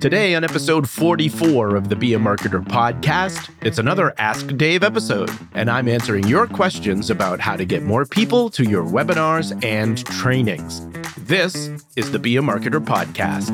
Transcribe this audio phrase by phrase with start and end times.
[0.00, 5.30] Today, on episode 44 of the Be a Marketer podcast, it's another Ask Dave episode,
[5.52, 10.02] and I'm answering your questions about how to get more people to your webinars and
[10.06, 10.86] trainings.
[11.18, 13.50] This is the Be a Marketer podcast.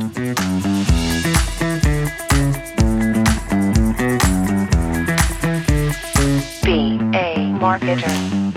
[6.63, 8.55] Be a marketer.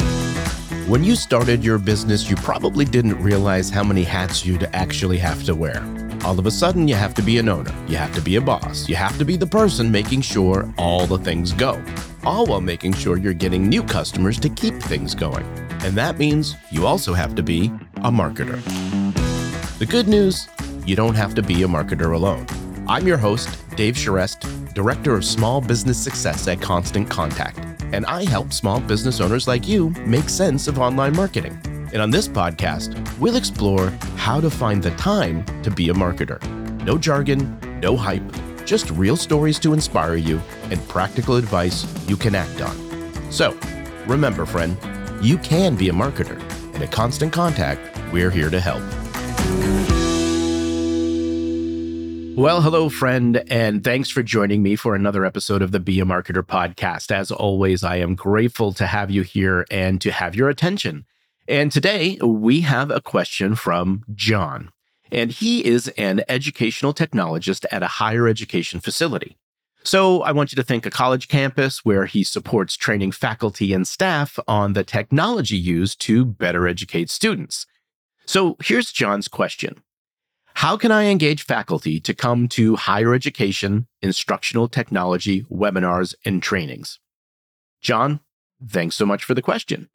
[0.87, 5.43] When you started your business, you probably didn't realize how many hats you'd actually have
[5.45, 5.98] to wear.
[6.25, 8.41] All of a sudden, you have to be an owner, you have to be a
[8.41, 11.81] boss, you have to be the person making sure all the things go,
[12.23, 15.45] all while making sure you're getting new customers to keep things going.
[15.83, 17.67] And that means you also have to be
[17.97, 18.61] a marketer.
[19.79, 20.49] The good news
[20.85, 22.45] you don't have to be a marketer alone.
[22.87, 27.59] I'm your host, Dave Charest, Director of Small Business Success at Constant Contact,
[27.93, 31.59] and I help small business owners like you make sense of online marketing.
[31.91, 36.39] And on this podcast, we'll explore how to find the time to be a marketer.
[36.83, 38.23] No jargon, no hype,
[38.65, 43.31] just real stories to inspire you and practical advice you can act on.
[43.31, 43.57] So,
[44.05, 44.77] remember, friend,
[45.21, 46.39] you can be a marketer,
[46.73, 47.81] and at Constant Contact,
[48.13, 48.83] we're here to help.
[52.37, 56.05] Well, hello, friend, and thanks for joining me for another episode of the Be a
[56.05, 57.11] Marketer podcast.
[57.11, 61.05] As always, I am grateful to have you here and to have your attention.
[61.49, 64.69] And today we have a question from John,
[65.11, 69.35] and he is an educational technologist at a higher education facility.
[69.83, 73.87] So I want you to think a college campus where he supports training faculty and
[73.87, 77.65] staff on the technology used to better educate students.
[78.27, 79.81] So here's John's question.
[80.53, 86.99] How can I engage faculty to come to higher education, instructional technology, webinars, and trainings?
[87.81, 88.19] John,
[88.63, 89.89] thanks so much for the question.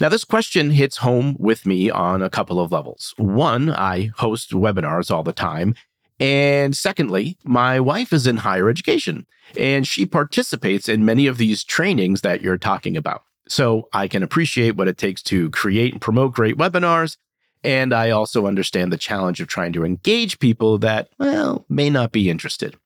[0.00, 3.14] Now, this question hits home with me on a couple of levels.
[3.16, 5.74] One, I host webinars all the time.
[6.20, 11.64] And secondly, my wife is in higher education and she participates in many of these
[11.64, 13.22] trainings that you're talking about.
[13.48, 17.16] So I can appreciate what it takes to create and promote great webinars.
[17.64, 22.12] And I also understand the challenge of trying to engage people that, well, may not
[22.12, 22.76] be interested.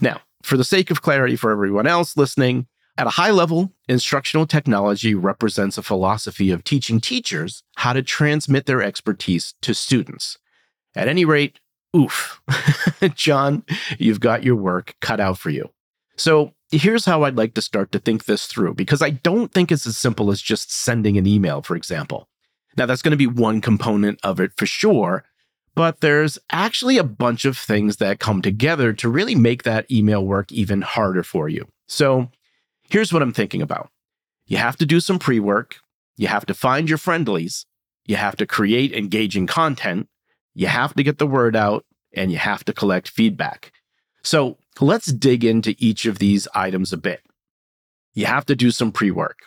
[0.00, 2.66] Now, for the sake of clarity for everyone else listening,
[3.00, 8.66] at a high level, instructional technology represents a philosophy of teaching teachers how to transmit
[8.66, 10.36] their expertise to students.
[10.94, 11.60] At any rate,
[11.96, 12.42] oof,
[13.14, 13.64] John,
[13.98, 15.70] you've got your work cut out for you.
[16.18, 19.72] So here's how I'd like to start to think this through, because I don't think
[19.72, 22.28] it's as simple as just sending an email, for example.
[22.76, 25.24] Now, that's going to be one component of it for sure,
[25.74, 30.22] but there's actually a bunch of things that come together to really make that email
[30.22, 31.66] work even harder for you.
[31.88, 32.30] So
[32.90, 33.90] here's what I'm thinking about
[34.46, 35.76] you have to do some pre work,
[36.16, 37.66] you have to find your friendlies,
[38.04, 40.08] you have to create engaging content,
[40.54, 43.72] you have to get the word out, and you have to collect feedback.
[44.22, 47.22] So let's dig into each of these items a bit.
[48.12, 49.38] You have to do some pre work.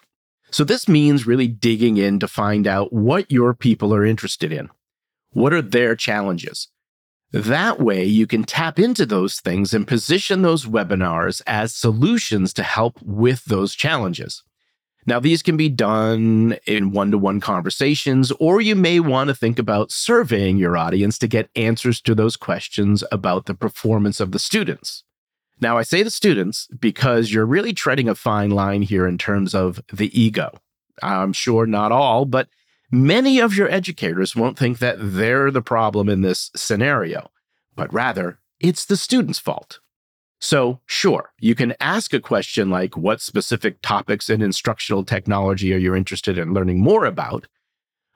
[0.51, 4.69] So this means really digging in to find out what your people are interested in.
[5.31, 6.69] What are their challenges?
[7.33, 12.63] That way, you can tap into those things and position those webinars as solutions to
[12.63, 14.43] help with those challenges.
[15.07, 19.35] Now, these can be done in one to one conversations, or you may want to
[19.35, 24.31] think about surveying your audience to get answers to those questions about the performance of
[24.31, 25.03] the students.
[25.59, 29.55] Now, I say the students because you're really treading a fine line here in terms
[29.55, 30.51] of the ego.
[31.01, 32.47] I'm sure not all, but
[32.93, 37.31] many of your educators won't think that they're the problem in this scenario,
[37.75, 39.79] but rather it's the student's fault.
[40.39, 45.77] So, sure, you can ask a question like, What specific topics in instructional technology are
[45.77, 47.47] you interested in learning more about?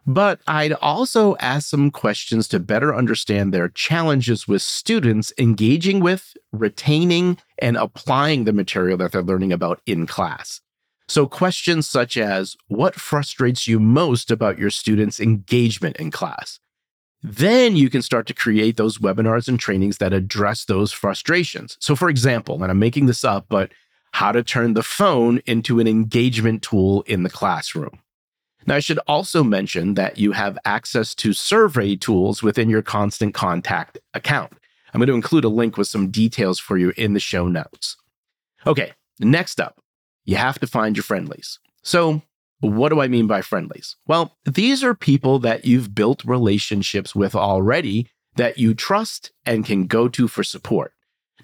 [0.05, 6.33] But I'd also ask some questions to better understand their challenges with students engaging with,
[6.51, 10.61] retaining, and applying the material that they're learning about in class.
[11.07, 16.59] So, questions such as What frustrates you most about your students' engagement in class?
[17.23, 21.77] Then you can start to create those webinars and trainings that address those frustrations.
[21.79, 23.71] So, for example, and I'm making this up, but
[24.11, 27.99] how to turn the phone into an engagement tool in the classroom
[28.67, 33.33] now, I should also mention that you have access to survey tools within your Constant
[33.33, 34.51] Contact account.
[34.93, 37.95] I'm going to include a link with some details for you in the show notes.
[38.65, 39.79] Okay, next up,
[40.27, 41.57] you have to find your friendlies.
[41.81, 42.21] So,
[42.59, 43.95] what do I mean by friendlies?
[44.05, 49.87] Well, these are people that you've built relationships with already that you trust and can
[49.87, 50.93] go to for support.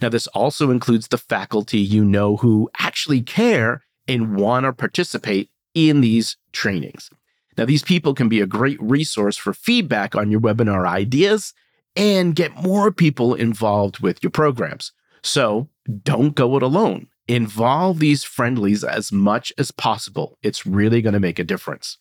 [0.01, 5.49] Now, this also includes the faculty you know who actually care and want to participate
[5.73, 7.09] in these trainings.
[7.57, 11.53] Now, these people can be a great resource for feedback on your webinar ideas
[11.95, 14.91] and get more people involved with your programs.
[15.21, 15.69] So
[16.03, 17.07] don't go it alone.
[17.27, 20.37] Involve these friendlies as much as possible.
[20.41, 21.97] It's really going to make a difference.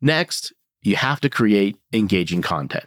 [0.00, 2.86] Next, you have to create engaging content.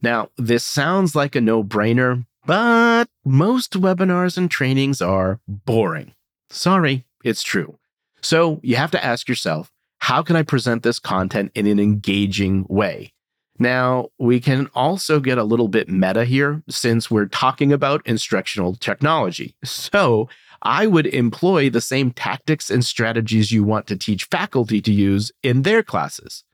[0.00, 6.14] Now, this sounds like a no brainer, but most webinars and trainings are boring.
[6.50, 7.78] Sorry, it's true.
[8.20, 12.64] So you have to ask yourself how can I present this content in an engaging
[12.68, 13.12] way?
[13.58, 18.76] Now, we can also get a little bit meta here since we're talking about instructional
[18.76, 19.56] technology.
[19.64, 20.28] So,
[20.62, 25.30] I would employ the same tactics and strategies you want to teach faculty to use
[25.42, 26.44] in their classes.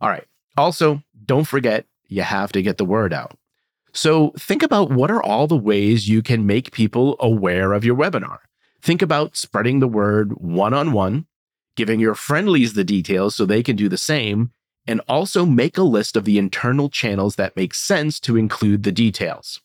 [0.00, 0.26] All right.
[0.56, 3.36] Also, don't forget, you have to get the word out.
[3.92, 7.96] So, think about what are all the ways you can make people aware of your
[7.96, 8.38] webinar.
[8.82, 11.26] Think about spreading the word one on one,
[11.76, 14.52] giving your friendlies the details so they can do the same,
[14.86, 18.92] and also make a list of the internal channels that make sense to include the
[18.92, 19.60] details.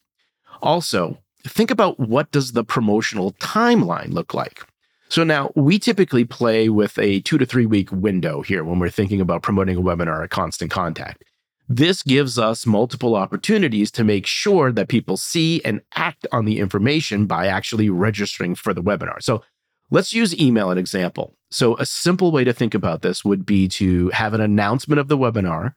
[0.62, 4.66] Also, think about what does the promotional timeline look like?
[5.10, 8.90] So now we typically play with a 2 to 3 week window here when we're
[8.90, 11.24] thinking about promoting a webinar at Constant Contact.
[11.68, 16.60] This gives us multiple opportunities to make sure that people see and act on the
[16.60, 19.22] information by actually registering for the webinar.
[19.22, 19.42] So
[19.90, 21.34] let's use email an example.
[21.50, 25.08] So a simple way to think about this would be to have an announcement of
[25.08, 25.76] the webinar,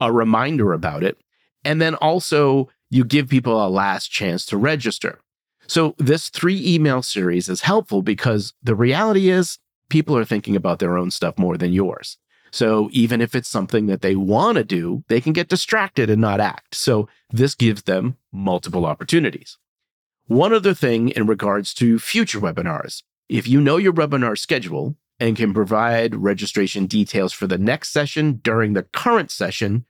[0.00, 1.18] a reminder about it,
[1.64, 5.20] and then also you give people a last chance to register.
[5.66, 10.78] So this three email series is helpful because the reality is people are thinking about
[10.78, 12.18] their own stuff more than yours.
[12.52, 16.20] So even if it's something that they want to do, they can get distracted and
[16.20, 16.74] not act.
[16.74, 19.58] So this gives them multiple opportunities.
[20.26, 23.02] One other thing in regards to future webinars.
[23.28, 28.40] If you know your webinar schedule and can provide registration details for the next session
[28.42, 29.84] during the current session,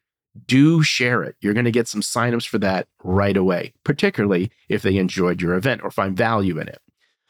[0.46, 1.36] do share it.
[1.40, 5.54] You're going to get some signups for that right away, particularly if they enjoyed your
[5.54, 6.80] event or find value in it.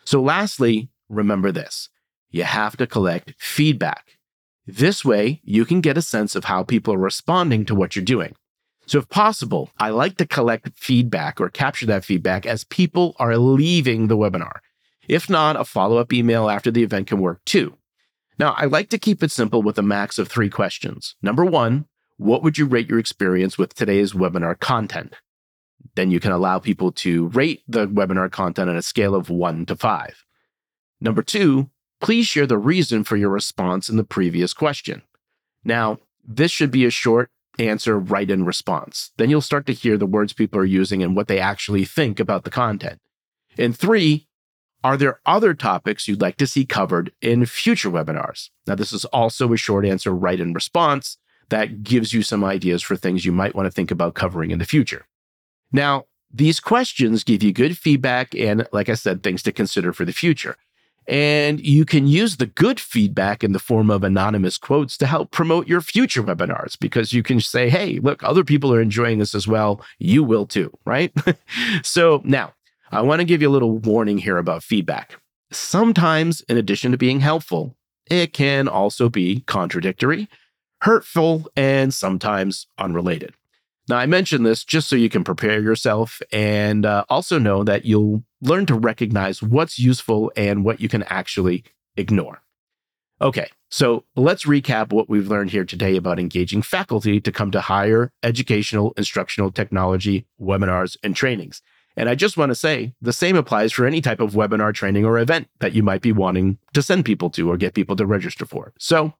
[0.05, 1.89] So, lastly, remember this
[2.31, 4.19] you have to collect feedback.
[4.67, 8.05] This way, you can get a sense of how people are responding to what you're
[8.05, 8.35] doing.
[8.87, 13.37] So, if possible, I like to collect feedback or capture that feedback as people are
[13.37, 14.59] leaving the webinar.
[15.09, 17.77] If not, a follow up email after the event can work too.
[18.39, 21.17] Now, I like to keep it simple with a max of three questions.
[21.23, 25.15] Number one, what would you rate your experience with today's webinar content?
[25.95, 29.67] Then you can allow people to rate the webinar content on a scale of one
[29.67, 30.25] to five.
[31.01, 31.71] Number two,
[32.01, 35.03] please share the reason for your response in the previous question.
[35.65, 39.13] Now, this should be a short answer, right in response.
[39.17, 42.21] Then you'll start to hear the words people are using and what they actually think
[42.21, 43.01] about the content.
[43.59, 44.27] And three,
[44.85, 48.51] are there other topics you'd like to see covered in future webinars?
[48.67, 51.19] Now, this is also a short answer, right in response
[51.49, 54.59] that gives you some ideas for things you might want to think about covering in
[54.59, 55.07] the future.
[55.73, 60.05] Now, these questions give you good feedback and, like I said, things to consider for
[60.05, 60.57] the future.
[61.09, 65.31] And you can use the good feedback in the form of anonymous quotes to help
[65.31, 69.35] promote your future webinars because you can say, hey, look, other people are enjoying this
[69.35, 69.81] as well.
[69.99, 71.13] You will too, right?
[71.83, 72.55] so now
[72.91, 75.21] I want to give you a little warning here about feedback.
[75.53, 77.77] Sometimes, in addition to being helpful,
[78.11, 80.29] it can also be contradictory,
[80.87, 83.35] hurtful, and sometimes unrelated.
[83.89, 87.85] Now, I mention this just so you can prepare yourself and uh, also know that
[87.85, 91.65] you'll learn to recognize what's useful and what you can actually
[91.97, 92.41] ignore.
[93.21, 97.61] Okay, so let's recap what we've learned here today about engaging faculty to come to
[97.63, 101.63] higher educational, instructional technology webinars and trainings.
[101.97, 105.05] And I just want to say the same applies for any type of webinar, training,
[105.05, 108.07] or event that you might be wanting to send people to or get people to
[108.07, 108.73] register for.
[108.79, 109.15] So,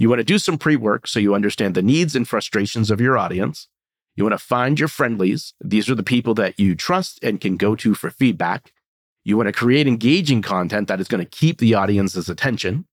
[0.00, 3.02] you want to do some pre work so you understand the needs and frustrations of
[3.02, 3.68] your audience.
[4.16, 5.52] You want to find your friendlies.
[5.62, 8.72] These are the people that you trust and can go to for feedback.
[9.24, 12.86] You want to create engaging content that is going to keep the audience's attention.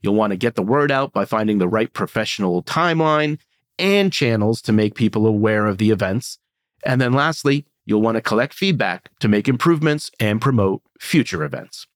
[0.00, 3.38] You'll want to get the word out by finding the right professional timeline
[3.78, 6.38] and channels to make people aware of the events.
[6.86, 11.86] And then lastly, you'll want to collect feedback to make improvements and promote future events.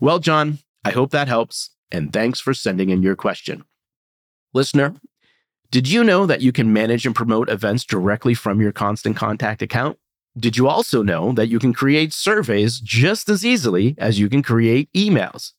[0.00, 1.70] Well, John, I hope that helps.
[1.92, 3.64] And thanks for sending in your question.
[4.52, 4.94] Listener,
[5.70, 9.62] did you know that you can manage and promote events directly from your Constant Contact
[9.62, 9.98] account?
[10.36, 14.42] Did you also know that you can create surveys just as easily as you can
[14.42, 15.52] create emails?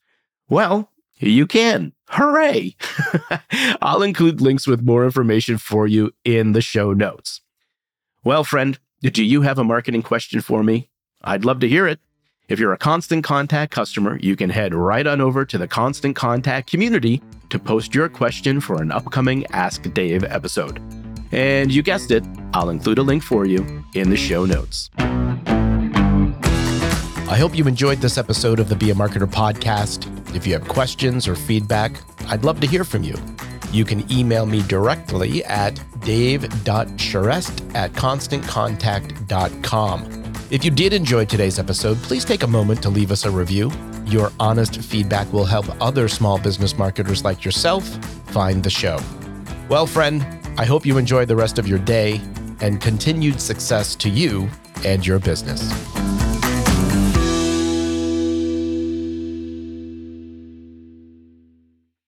[0.50, 1.94] Well, you can.
[2.10, 2.76] Hooray!
[3.82, 7.42] I'll include links with more information for you in the show notes.
[8.24, 10.90] Well, friend, do you have a marketing question for me?
[11.22, 12.00] I'd love to hear it.
[12.52, 16.18] If you're a Constant Contact customer, you can head right on over to the Constant
[16.18, 20.82] Contact community to post your question for an upcoming Ask Dave episode.
[21.32, 24.90] And you guessed it, I'll include a link for you in the show notes.
[27.30, 30.36] I hope you enjoyed this episode of the Be a Marketer podcast.
[30.36, 31.94] If you have questions or feedback,
[32.28, 33.16] I'd love to hear from you.
[33.72, 40.21] You can email me directly at dave.charest at constantcontact.com.
[40.52, 43.72] If you did enjoy today's episode, please take a moment to leave us a review.
[44.06, 47.88] Your honest feedback will help other small business marketers like yourself
[48.34, 49.00] find the show.
[49.70, 50.28] Well, friend,
[50.58, 52.20] I hope you enjoy the rest of your day
[52.60, 54.50] and continued success to you
[54.84, 55.72] and your business.